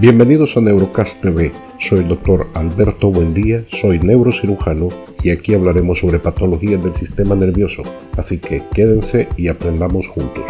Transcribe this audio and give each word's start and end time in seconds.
Bienvenidos 0.00 0.56
a 0.56 0.62
Neurocast 0.62 1.20
TV. 1.20 1.52
Soy 1.78 1.98
el 1.98 2.08
doctor 2.08 2.48
Alberto 2.54 3.10
Buendía, 3.10 3.64
soy 3.68 3.98
neurocirujano 3.98 4.88
y 5.22 5.28
aquí 5.28 5.52
hablaremos 5.52 5.98
sobre 5.98 6.18
patologías 6.18 6.82
del 6.82 6.94
sistema 6.94 7.34
nervioso. 7.34 7.82
Así 8.16 8.38
que 8.38 8.62
quédense 8.72 9.28
y 9.36 9.48
aprendamos 9.48 10.08
juntos. 10.08 10.44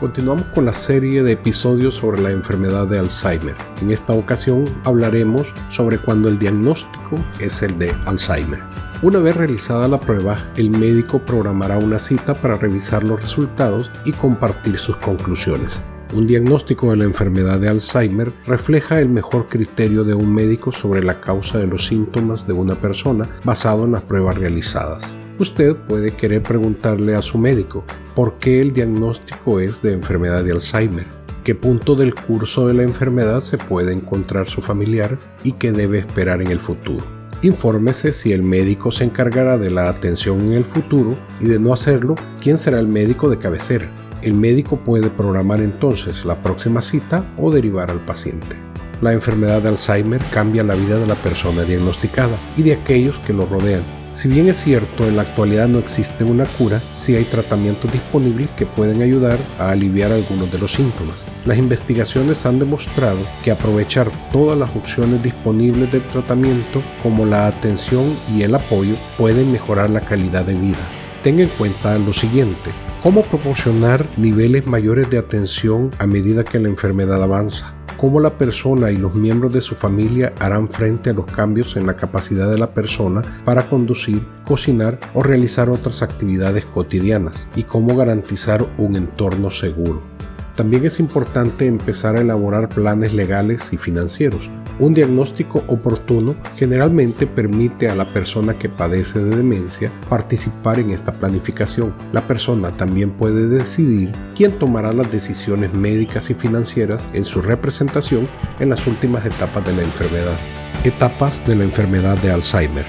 Continuamos 0.00 0.44
con 0.54 0.66
la 0.66 0.74
serie 0.74 1.22
de 1.22 1.32
episodios 1.32 1.94
sobre 1.94 2.20
la 2.20 2.30
enfermedad 2.30 2.86
de 2.86 2.98
Alzheimer. 2.98 3.54
En 3.80 3.90
esta 3.90 4.12
ocasión 4.12 4.66
hablaremos 4.84 5.46
sobre 5.70 5.96
cuando 5.96 6.28
el 6.28 6.38
diagnóstico 6.38 7.18
es 7.40 7.62
el 7.62 7.78
de 7.78 7.94
Alzheimer. 8.04 8.62
Una 9.00 9.20
vez 9.20 9.34
realizada 9.34 9.88
la 9.88 9.98
prueba, 9.98 10.36
el 10.56 10.68
médico 10.68 11.20
programará 11.20 11.78
una 11.78 11.98
cita 11.98 12.34
para 12.34 12.58
revisar 12.58 13.04
los 13.04 13.22
resultados 13.22 13.90
y 14.04 14.12
compartir 14.12 14.76
sus 14.76 14.96
conclusiones. 14.96 15.82
Un 16.14 16.26
diagnóstico 16.26 16.90
de 16.90 16.98
la 16.98 17.04
enfermedad 17.04 17.58
de 17.58 17.70
Alzheimer 17.70 18.34
refleja 18.46 19.00
el 19.00 19.08
mejor 19.08 19.48
criterio 19.48 20.04
de 20.04 20.12
un 20.12 20.34
médico 20.34 20.72
sobre 20.72 21.02
la 21.02 21.22
causa 21.22 21.56
de 21.56 21.68
los 21.68 21.86
síntomas 21.86 22.46
de 22.46 22.52
una 22.52 22.78
persona 22.78 23.30
basado 23.44 23.86
en 23.86 23.92
las 23.92 24.02
pruebas 24.02 24.36
realizadas. 24.36 25.02
Usted 25.38 25.74
puede 25.74 26.14
querer 26.14 26.42
preguntarle 26.42 27.14
a 27.14 27.22
su 27.22 27.38
médico 27.38 27.82
por 28.16 28.38
qué 28.38 28.62
el 28.62 28.72
diagnóstico 28.72 29.60
es 29.60 29.82
de 29.82 29.92
enfermedad 29.92 30.42
de 30.42 30.52
Alzheimer, 30.52 31.04
qué 31.44 31.54
punto 31.54 31.94
del 31.94 32.14
curso 32.14 32.66
de 32.66 32.72
la 32.72 32.82
enfermedad 32.82 33.42
se 33.42 33.58
puede 33.58 33.92
encontrar 33.92 34.48
su 34.48 34.62
familiar 34.62 35.18
y 35.44 35.52
qué 35.52 35.70
debe 35.70 35.98
esperar 35.98 36.40
en 36.40 36.50
el 36.50 36.58
futuro. 36.58 37.04
Infórmese 37.42 38.14
si 38.14 38.32
el 38.32 38.42
médico 38.42 38.90
se 38.90 39.04
encargará 39.04 39.58
de 39.58 39.70
la 39.70 39.90
atención 39.90 40.40
en 40.40 40.54
el 40.54 40.64
futuro 40.64 41.18
y 41.40 41.46
de 41.46 41.58
no 41.58 41.74
hacerlo, 41.74 42.14
quién 42.40 42.56
será 42.56 42.78
el 42.78 42.88
médico 42.88 43.28
de 43.28 43.38
cabecera. 43.38 43.90
El 44.22 44.32
médico 44.32 44.78
puede 44.78 45.10
programar 45.10 45.60
entonces 45.60 46.24
la 46.24 46.42
próxima 46.42 46.80
cita 46.80 47.22
o 47.36 47.52
derivar 47.52 47.90
al 47.90 48.00
paciente. 48.00 48.56
La 49.02 49.12
enfermedad 49.12 49.60
de 49.60 49.68
Alzheimer 49.68 50.22
cambia 50.32 50.64
la 50.64 50.74
vida 50.74 50.98
de 50.98 51.06
la 51.06 51.16
persona 51.16 51.64
diagnosticada 51.64 52.38
y 52.56 52.62
de 52.62 52.72
aquellos 52.72 53.18
que 53.18 53.34
lo 53.34 53.44
rodean 53.44 53.82
si 54.16 54.28
bien 54.28 54.48
es 54.48 54.56
cierto, 54.56 55.06
en 55.06 55.16
la 55.16 55.22
actualidad 55.22 55.68
no 55.68 55.78
existe 55.78 56.24
una 56.24 56.46
cura, 56.46 56.80
sí 56.98 57.14
hay 57.14 57.24
tratamientos 57.24 57.92
disponibles 57.92 58.48
que 58.56 58.64
pueden 58.64 59.02
ayudar 59.02 59.38
a 59.58 59.70
aliviar 59.70 60.10
algunos 60.10 60.50
de 60.50 60.58
los 60.58 60.72
síntomas. 60.72 61.16
Las 61.44 61.58
investigaciones 61.58 62.46
han 62.46 62.58
demostrado 62.58 63.18
que 63.44 63.50
aprovechar 63.50 64.10
todas 64.32 64.58
las 64.58 64.74
opciones 64.74 65.22
disponibles 65.22 65.92
del 65.92 66.02
tratamiento, 66.06 66.82
como 67.02 67.26
la 67.26 67.46
atención 67.46 68.16
y 68.34 68.42
el 68.42 68.54
apoyo, 68.54 68.94
pueden 69.18 69.52
mejorar 69.52 69.90
la 69.90 70.00
calidad 70.00 70.46
de 70.46 70.54
vida. 70.54 70.78
Tenga 71.22 71.42
en 71.42 71.50
cuenta 71.50 71.98
lo 71.98 72.14
siguiente, 72.14 72.70
cómo 73.02 73.22
proporcionar 73.22 74.06
niveles 74.16 74.66
mayores 74.66 75.10
de 75.10 75.18
atención 75.18 75.90
a 75.98 76.06
medida 76.06 76.42
que 76.42 76.58
la 76.58 76.68
enfermedad 76.68 77.22
avanza 77.22 77.75
cómo 77.96 78.20
la 78.20 78.38
persona 78.38 78.90
y 78.90 78.96
los 78.96 79.14
miembros 79.14 79.52
de 79.52 79.60
su 79.60 79.74
familia 79.74 80.32
harán 80.38 80.68
frente 80.68 81.10
a 81.10 81.12
los 81.12 81.26
cambios 81.26 81.76
en 81.76 81.86
la 81.86 81.96
capacidad 81.96 82.50
de 82.50 82.58
la 82.58 82.70
persona 82.70 83.22
para 83.44 83.68
conducir, 83.68 84.22
cocinar 84.44 84.98
o 85.14 85.22
realizar 85.22 85.68
otras 85.68 86.02
actividades 86.02 86.64
cotidianas 86.64 87.46
y 87.56 87.62
cómo 87.62 87.96
garantizar 87.96 88.66
un 88.78 88.96
entorno 88.96 89.50
seguro. 89.50 90.02
También 90.54 90.86
es 90.86 91.00
importante 91.00 91.66
empezar 91.66 92.16
a 92.16 92.20
elaborar 92.20 92.68
planes 92.68 93.12
legales 93.12 93.72
y 93.72 93.76
financieros 93.76 94.48
un 94.78 94.94
diagnóstico 94.94 95.64
oportuno 95.68 96.36
generalmente 96.56 97.26
permite 97.26 97.88
a 97.88 97.94
la 97.94 98.12
persona 98.12 98.54
que 98.54 98.68
padece 98.68 99.20
de 99.20 99.36
demencia 99.36 99.90
participar 100.08 100.78
en 100.78 100.90
esta 100.90 101.12
planificación. 101.12 101.94
La 102.12 102.26
persona 102.26 102.76
también 102.76 103.10
puede 103.10 103.48
decidir 103.48 104.12
quién 104.34 104.52
tomará 104.58 104.92
las 104.92 105.10
decisiones 105.10 105.72
médicas 105.72 106.30
y 106.30 106.34
financieras 106.34 107.02
en 107.12 107.24
su 107.24 107.40
representación 107.40 108.28
en 108.60 108.68
las 108.68 108.86
últimas 108.86 109.24
etapas 109.24 109.64
de 109.64 109.74
la 109.74 109.82
enfermedad. 109.82 110.36
Etapas 110.84 111.46
de 111.46 111.56
la 111.56 111.64
enfermedad 111.64 112.18
de 112.18 112.32
Alzheimer. 112.32 112.86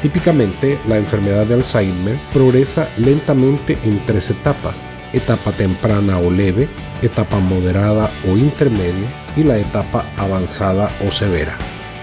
Típicamente, 0.00 0.78
la 0.86 0.98
enfermedad 0.98 1.46
de 1.46 1.54
Alzheimer 1.54 2.18
progresa 2.32 2.88
lentamente 2.98 3.78
en 3.84 4.04
tres 4.06 4.30
etapas. 4.30 4.74
Etapa 5.12 5.52
temprana 5.52 6.18
o 6.18 6.30
leve, 6.30 6.68
etapa 7.02 7.38
moderada 7.38 8.10
o 8.28 8.36
intermedia 8.36 9.23
y 9.36 9.42
la 9.42 9.58
etapa 9.58 10.04
avanzada 10.16 10.90
o 11.06 11.12
severa. 11.12 11.56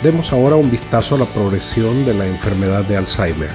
Demos 0.03 0.33
ahora 0.33 0.55
un 0.55 0.71
vistazo 0.71 1.15
a 1.15 1.19
la 1.19 1.25
progresión 1.25 2.05
de 2.05 2.13
la 2.13 2.25
enfermedad 2.25 2.83
de 2.85 2.97
Alzheimer. 2.97 3.51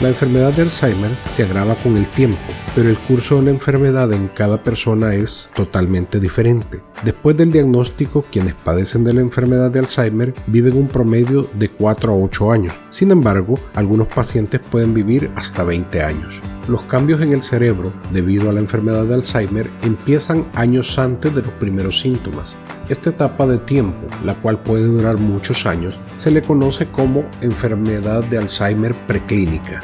La 0.00 0.08
enfermedad 0.08 0.52
de 0.52 0.62
Alzheimer 0.62 1.10
se 1.32 1.42
agrava 1.42 1.74
con 1.74 1.96
el 1.96 2.06
tiempo, 2.06 2.38
pero 2.76 2.88
el 2.88 2.96
curso 2.96 3.36
de 3.36 3.42
la 3.42 3.50
enfermedad 3.50 4.12
en 4.12 4.28
cada 4.28 4.62
persona 4.62 5.14
es 5.14 5.50
totalmente 5.54 6.20
diferente. 6.20 6.80
Después 7.04 7.36
del 7.36 7.50
diagnóstico, 7.50 8.24
quienes 8.30 8.54
padecen 8.54 9.02
de 9.02 9.14
la 9.14 9.22
enfermedad 9.22 9.72
de 9.72 9.80
Alzheimer 9.80 10.34
viven 10.46 10.76
un 10.76 10.86
promedio 10.86 11.50
de 11.54 11.68
4 11.68 12.12
a 12.12 12.16
8 12.16 12.52
años. 12.52 12.74
Sin 12.92 13.10
embargo, 13.10 13.58
algunos 13.74 14.06
pacientes 14.06 14.60
pueden 14.60 14.94
vivir 14.94 15.32
hasta 15.34 15.64
20 15.64 16.00
años. 16.00 16.40
Los 16.68 16.82
cambios 16.82 17.20
en 17.20 17.32
el 17.32 17.42
cerebro 17.42 17.92
debido 18.12 18.50
a 18.50 18.52
la 18.52 18.60
enfermedad 18.60 19.04
de 19.04 19.14
Alzheimer 19.14 19.68
empiezan 19.82 20.46
años 20.54 20.96
antes 21.00 21.34
de 21.34 21.42
los 21.42 21.52
primeros 21.54 21.98
síntomas. 21.98 22.54
Esta 22.88 23.10
etapa 23.10 23.46
de 23.46 23.58
tiempo, 23.58 24.06
la 24.24 24.34
cual 24.34 24.60
puede 24.60 24.84
durar 24.84 25.18
muchos 25.18 25.66
años, 25.66 25.98
se 26.16 26.30
le 26.30 26.40
conoce 26.40 26.88
como 26.88 27.22
enfermedad 27.42 28.24
de 28.24 28.38
Alzheimer 28.38 28.94
preclínica. 29.06 29.82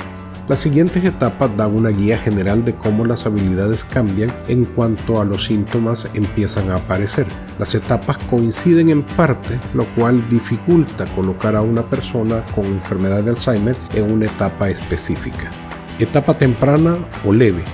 Las 0.49 0.61
siguientes 0.61 1.05
etapas 1.05 1.55
dan 1.55 1.75
una 1.75 1.91
guía 1.91 2.17
general 2.17 2.65
de 2.65 2.75
cómo 2.75 3.05
las 3.05 3.27
habilidades 3.27 3.85
cambian 3.85 4.33
en 4.49 4.65
cuanto 4.65 5.21
a 5.21 5.27
los 5.27 5.45
síntomas 5.45 6.09
empiezan 6.15 6.71
a 6.71 6.77
aparecer. 6.77 7.27
Las 7.59 7.75
etapas 7.75 8.17
coinciden 8.31 8.89
en 8.89 9.03
parte, 9.03 9.61
lo 9.75 9.85
cual 9.97 10.27
dificulta 10.31 11.05
colocar 11.15 11.57
a 11.57 11.61
una 11.61 11.83
persona 11.83 12.43
con 12.55 12.65
enfermedad 12.65 13.23
de 13.23 13.33
Alzheimer 13.33 13.77
en 13.93 14.11
una 14.11 14.27
etapa 14.27 14.71
específica. 14.71 15.51
Etapa 15.99 16.39
temprana 16.39 16.97
o 17.27 17.35
leve 17.35 17.65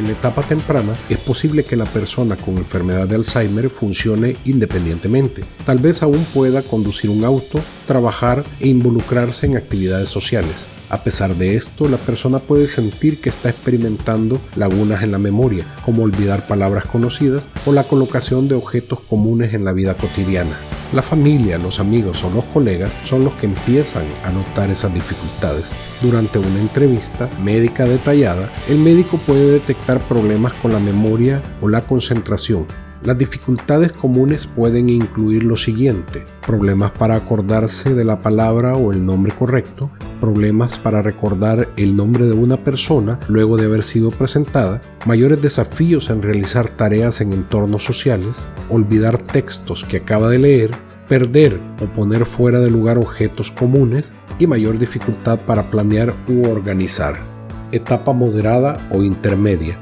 en 0.00 0.06
la 0.06 0.12
etapa 0.12 0.42
temprana 0.42 0.94
es 1.08 1.18
posible 1.18 1.62
que 1.62 1.76
la 1.76 1.84
persona 1.84 2.36
con 2.36 2.56
enfermedad 2.56 3.06
de 3.06 3.14
Alzheimer 3.16 3.70
funcione 3.70 4.34
independientemente. 4.46 5.44
Tal 5.64 5.78
vez 5.78 6.02
aún 6.02 6.26
pueda 6.34 6.62
conducir 6.62 7.10
un 7.10 7.22
auto, 7.22 7.60
trabajar 7.86 8.42
e 8.58 8.68
involucrarse 8.68 9.46
en 9.46 9.56
actividades 9.56 10.08
sociales. 10.08 10.66
A 10.88 11.04
pesar 11.04 11.36
de 11.36 11.54
esto, 11.54 11.88
la 11.88 11.98
persona 11.98 12.40
puede 12.40 12.66
sentir 12.66 13.20
que 13.20 13.28
está 13.28 13.50
experimentando 13.50 14.40
lagunas 14.56 15.04
en 15.04 15.12
la 15.12 15.18
memoria, 15.18 15.64
como 15.84 16.02
olvidar 16.02 16.48
palabras 16.48 16.86
conocidas 16.86 17.42
o 17.64 17.72
la 17.72 17.84
colocación 17.84 18.48
de 18.48 18.56
objetos 18.56 19.00
comunes 19.00 19.54
en 19.54 19.64
la 19.64 19.72
vida 19.72 19.96
cotidiana. 19.96 20.58
La 20.92 21.02
familia, 21.02 21.56
los 21.56 21.78
amigos 21.78 22.24
o 22.24 22.30
los 22.30 22.44
colegas 22.46 22.92
son 23.04 23.24
los 23.24 23.34
que 23.34 23.46
empiezan 23.46 24.06
a 24.24 24.32
notar 24.32 24.70
esas 24.70 24.92
dificultades. 24.92 25.70
Durante 26.02 26.40
una 26.40 26.58
entrevista 26.58 27.30
médica 27.40 27.84
detallada, 27.84 28.52
el 28.68 28.78
médico 28.78 29.18
puede 29.18 29.52
detectar 29.52 30.00
problemas 30.00 30.52
con 30.54 30.72
la 30.72 30.80
memoria 30.80 31.40
o 31.60 31.68
la 31.68 31.86
concentración. 31.86 32.66
Las 33.02 33.16
dificultades 33.16 33.92
comunes 33.92 34.46
pueden 34.46 34.90
incluir 34.90 35.42
lo 35.42 35.56
siguiente, 35.56 36.22
problemas 36.46 36.90
para 36.90 37.14
acordarse 37.14 37.94
de 37.94 38.04
la 38.04 38.20
palabra 38.20 38.76
o 38.76 38.92
el 38.92 39.06
nombre 39.06 39.32
correcto, 39.34 39.90
problemas 40.20 40.76
para 40.76 41.00
recordar 41.00 41.68
el 41.78 41.96
nombre 41.96 42.26
de 42.26 42.34
una 42.34 42.58
persona 42.58 43.18
luego 43.26 43.56
de 43.56 43.64
haber 43.64 43.84
sido 43.84 44.10
presentada, 44.10 44.82
mayores 45.06 45.40
desafíos 45.40 46.10
en 46.10 46.20
realizar 46.20 46.68
tareas 46.68 47.22
en 47.22 47.32
entornos 47.32 47.84
sociales, 47.84 48.44
olvidar 48.68 49.16
textos 49.16 49.82
que 49.84 49.96
acaba 49.96 50.28
de 50.28 50.38
leer, 50.38 50.70
perder 51.08 51.58
o 51.82 51.86
poner 51.86 52.26
fuera 52.26 52.60
de 52.60 52.70
lugar 52.70 52.98
objetos 52.98 53.50
comunes. 53.50 54.12
Y 54.38 54.46
mayor 54.46 54.78
dificultad 54.78 55.38
para 55.40 55.64
planear 55.64 56.14
u 56.26 56.48
organizar. 56.48 57.18
Etapa 57.72 58.14
moderada 58.14 58.88
o 58.90 59.02
intermedia. 59.02 59.76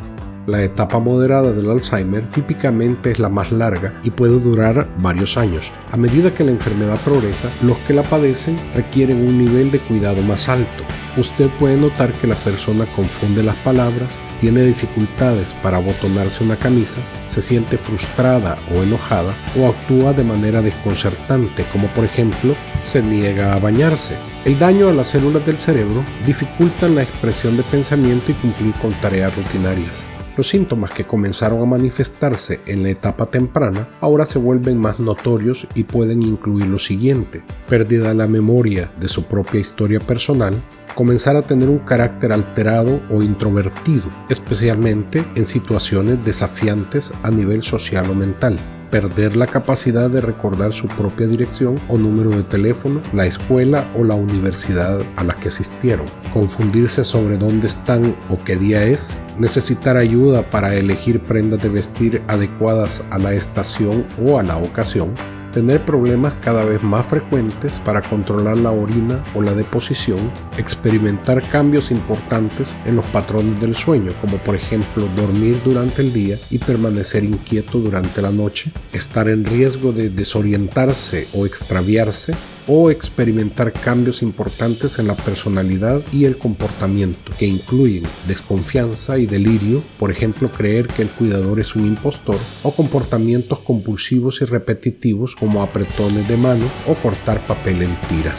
La 0.48 0.62
etapa 0.62 0.98
moderada 0.98 1.52
del 1.52 1.68
Alzheimer 1.68 2.26
típicamente 2.30 3.10
es 3.10 3.18
la 3.18 3.28
más 3.28 3.52
larga 3.52 3.92
y 4.02 4.08
puede 4.08 4.40
durar 4.40 4.88
varios 4.96 5.36
años. 5.36 5.70
A 5.90 5.98
medida 5.98 6.32
que 6.32 6.42
la 6.42 6.52
enfermedad 6.52 6.98
progresa, 7.04 7.50
los 7.60 7.76
que 7.80 7.92
la 7.92 8.02
padecen 8.02 8.56
requieren 8.74 9.28
un 9.28 9.36
nivel 9.36 9.70
de 9.70 9.78
cuidado 9.78 10.22
más 10.22 10.48
alto. 10.48 10.84
Usted 11.18 11.50
puede 11.58 11.76
notar 11.76 12.14
que 12.14 12.26
la 12.26 12.34
persona 12.34 12.86
confunde 12.96 13.42
las 13.42 13.56
palabras, 13.56 14.08
tiene 14.40 14.62
dificultades 14.62 15.52
para 15.62 15.76
abotonarse 15.76 16.42
una 16.42 16.56
camisa, 16.56 16.96
se 17.28 17.42
siente 17.42 17.76
frustrada 17.76 18.56
o 18.74 18.82
enojada 18.82 19.34
o 19.60 19.68
actúa 19.68 20.14
de 20.14 20.24
manera 20.24 20.62
desconcertante, 20.62 21.66
como 21.70 21.88
por 21.88 22.06
ejemplo 22.06 22.54
se 22.84 23.02
niega 23.02 23.52
a 23.52 23.58
bañarse. 23.58 24.14
El 24.46 24.58
daño 24.58 24.88
a 24.88 24.94
las 24.94 25.08
células 25.08 25.44
del 25.44 25.58
cerebro 25.58 26.02
dificulta 26.24 26.88
la 26.88 27.02
expresión 27.02 27.58
de 27.58 27.64
pensamiento 27.64 28.32
y 28.32 28.34
cumplir 28.36 28.72
con 28.80 28.92
tareas 29.02 29.36
rutinarias. 29.36 30.07
Los 30.38 30.50
síntomas 30.50 30.94
que 30.94 31.04
comenzaron 31.04 31.60
a 31.60 31.66
manifestarse 31.66 32.60
en 32.64 32.84
la 32.84 32.90
etapa 32.90 33.26
temprana 33.26 33.88
ahora 34.00 34.24
se 34.24 34.38
vuelven 34.38 34.78
más 34.78 35.00
notorios 35.00 35.66
y 35.74 35.82
pueden 35.82 36.22
incluir 36.22 36.66
lo 36.66 36.78
siguiente. 36.78 37.42
Pérdida 37.68 38.10
de 38.10 38.14
la 38.14 38.28
memoria 38.28 38.88
de 39.00 39.08
su 39.08 39.24
propia 39.24 39.58
historia 39.58 39.98
personal, 39.98 40.62
comenzar 40.94 41.34
a 41.34 41.42
tener 41.42 41.68
un 41.68 41.80
carácter 41.80 42.32
alterado 42.32 43.00
o 43.10 43.20
introvertido, 43.20 44.04
especialmente 44.28 45.24
en 45.34 45.44
situaciones 45.44 46.24
desafiantes 46.24 47.12
a 47.24 47.32
nivel 47.32 47.64
social 47.64 48.08
o 48.08 48.14
mental 48.14 48.60
perder 48.92 49.36
la 49.36 49.46
capacidad 49.46 50.08
de 50.08 50.22
recordar 50.22 50.72
su 50.72 50.86
propia 50.86 51.26
dirección 51.26 51.78
o 51.88 51.98
número 51.98 52.30
de 52.30 52.42
teléfono, 52.42 53.02
la 53.12 53.26
escuela 53.26 53.86
o 53.94 54.02
la 54.02 54.14
universidad 54.14 55.02
a 55.16 55.24
la 55.24 55.34
que 55.34 55.48
asistieron, 55.48 56.06
confundirse 56.32 57.04
sobre 57.04 57.36
dónde 57.36 57.66
están 57.66 58.16
o 58.30 58.42
qué 58.42 58.56
día 58.56 58.84
es, 58.84 59.00
necesitar 59.38 59.96
ayuda 59.96 60.42
para 60.50 60.74
elegir 60.74 61.20
prendas 61.20 61.62
de 61.62 61.68
vestir 61.68 62.22
adecuadas 62.28 63.02
a 63.10 63.18
la 63.18 63.34
estación 63.34 64.04
o 64.24 64.38
a 64.38 64.42
la 64.42 64.56
ocasión, 64.56 65.14
tener 65.52 65.84
problemas 65.84 66.34
cada 66.40 66.64
vez 66.64 66.82
más 66.82 67.06
frecuentes 67.06 67.80
para 67.84 68.02
controlar 68.02 68.58
la 68.58 68.70
orina 68.70 69.24
o 69.34 69.42
la 69.42 69.52
deposición, 69.52 70.30
experimentar 70.56 71.42
cambios 71.50 71.90
importantes 71.90 72.76
en 72.84 72.96
los 72.96 73.04
patrones 73.06 73.60
del 73.60 73.74
sueño, 73.74 74.12
como 74.20 74.38
por 74.38 74.54
ejemplo 74.54 75.08
dormir 75.16 75.58
durante 75.64 76.02
el 76.02 76.12
día 76.12 76.36
y 76.50 76.58
permanecer 76.58 77.24
inquieto 77.24 77.78
durante 77.78 78.22
la 78.22 78.30
noche, 78.30 78.72
estar 78.92 79.28
en 79.28 79.44
riesgo 79.44 79.92
de 79.92 80.10
desorientarse 80.10 81.28
o 81.34 81.46
extraviarse, 81.46 82.34
o 82.68 82.90
experimentar 82.90 83.72
cambios 83.72 84.22
importantes 84.22 84.98
en 84.98 85.08
la 85.08 85.14
personalidad 85.14 86.02
y 86.12 86.26
el 86.26 86.38
comportamiento, 86.38 87.32
que 87.38 87.46
incluyen 87.46 88.04
desconfianza 88.26 89.18
y 89.18 89.26
delirio, 89.26 89.82
por 89.98 90.12
ejemplo 90.12 90.52
creer 90.52 90.86
que 90.86 91.02
el 91.02 91.08
cuidador 91.08 91.58
es 91.58 91.74
un 91.74 91.86
impostor, 91.86 92.38
o 92.62 92.72
comportamientos 92.72 93.60
compulsivos 93.60 94.42
y 94.42 94.44
repetitivos 94.44 95.34
como 95.34 95.62
apretones 95.62 96.28
de 96.28 96.36
mano 96.36 96.66
o 96.86 96.94
cortar 96.94 97.44
papel 97.46 97.82
en 97.82 97.98
tiras. 98.02 98.38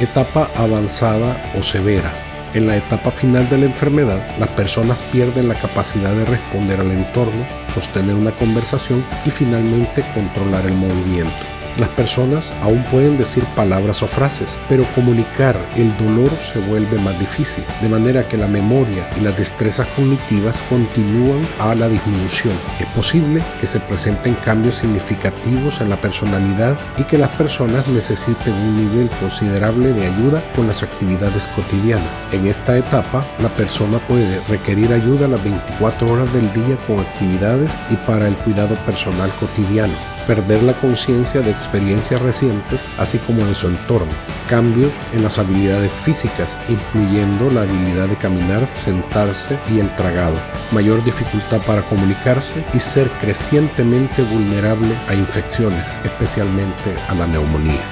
Etapa 0.00 0.50
avanzada 0.56 1.52
o 1.58 1.62
severa. 1.62 2.12
En 2.54 2.66
la 2.66 2.76
etapa 2.76 3.10
final 3.10 3.48
de 3.50 3.58
la 3.58 3.66
enfermedad, 3.66 4.38
las 4.38 4.48
personas 4.50 4.96
pierden 5.12 5.48
la 5.48 5.60
capacidad 5.60 6.14
de 6.14 6.24
responder 6.24 6.80
al 6.80 6.90
entorno, 6.90 7.46
sostener 7.74 8.14
una 8.14 8.34
conversación 8.36 9.04
y 9.26 9.30
finalmente 9.30 10.04
controlar 10.14 10.64
el 10.64 10.74
movimiento. 10.74 11.55
Las 11.78 11.90
personas 11.90 12.42
aún 12.62 12.82
pueden 12.84 13.18
decir 13.18 13.44
palabras 13.54 14.02
o 14.02 14.06
frases, 14.06 14.58
pero 14.66 14.84
comunicar 14.94 15.54
el 15.76 15.94
dolor 15.98 16.30
se 16.50 16.58
vuelve 16.60 16.98
más 16.98 17.18
difícil, 17.20 17.62
de 17.82 17.88
manera 17.90 18.26
que 18.26 18.38
la 18.38 18.46
memoria 18.46 19.06
y 19.18 19.20
las 19.20 19.36
destrezas 19.36 19.86
cognitivas 19.88 20.58
continúan 20.70 21.42
a 21.58 21.74
la 21.74 21.90
disminución. 21.90 22.54
Es 22.80 22.86
posible 22.86 23.42
que 23.60 23.66
se 23.66 23.78
presenten 23.78 24.36
cambios 24.36 24.76
significativos 24.76 25.78
en 25.82 25.90
la 25.90 26.00
personalidad 26.00 26.78
y 26.96 27.04
que 27.04 27.18
las 27.18 27.36
personas 27.36 27.86
necesiten 27.88 28.54
un 28.54 28.88
nivel 28.88 29.10
considerable 29.20 29.92
de 29.92 30.06
ayuda 30.06 30.42
con 30.54 30.66
las 30.66 30.82
actividades 30.82 31.46
cotidianas. 31.48 32.08
En 32.32 32.46
esta 32.46 32.78
etapa, 32.78 33.26
la 33.40 33.50
persona 33.50 33.98
puede 33.98 34.40
requerir 34.48 34.94
ayuda 34.94 35.28
las 35.28 35.44
24 35.44 36.10
horas 36.10 36.32
del 36.32 36.50
día 36.54 36.78
con 36.86 37.00
actividades 37.00 37.70
y 37.90 37.96
para 37.96 38.28
el 38.28 38.36
cuidado 38.36 38.76
personal 38.86 39.30
cotidiano 39.38 40.15
perder 40.26 40.62
la 40.62 40.72
conciencia 40.74 41.40
de 41.40 41.50
experiencias 41.50 42.20
recientes, 42.20 42.80
así 42.98 43.18
como 43.18 43.44
de 43.44 43.54
su 43.54 43.68
entorno, 43.68 44.12
cambios 44.48 44.92
en 45.12 45.22
las 45.22 45.38
habilidades 45.38 45.92
físicas, 45.92 46.56
incluyendo 46.68 47.50
la 47.50 47.62
habilidad 47.62 48.08
de 48.08 48.16
caminar, 48.16 48.68
sentarse 48.84 49.58
y 49.70 49.80
el 49.80 49.94
tragado, 49.96 50.36
mayor 50.72 51.02
dificultad 51.04 51.60
para 51.62 51.82
comunicarse 51.82 52.64
y 52.74 52.80
ser 52.80 53.10
crecientemente 53.20 54.22
vulnerable 54.22 54.94
a 55.08 55.14
infecciones, 55.14 55.88
especialmente 56.04 56.94
a 57.08 57.14
la 57.14 57.26
neumonía. 57.26 57.82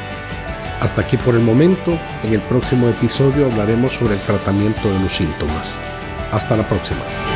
Hasta 0.80 1.02
aquí 1.02 1.16
por 1.16 1.34
el 1.34 1.40
momento, 1.40 1.98
en 2.22 2.34
el 2.34 2.42
próximo 2.42 2.88
episodio 2.88 3.46
hablaremos 3.46 3.94
sobre 3.94 4.14
el 4.14 4.20
tratamiento 4.20 4.92
de 4.92 4.98
los 5.00 5.12
síntomas. 5.12 5.66
Hasta 6.30 6.56
la 6.56 6.68
próxima. 6.68 7.33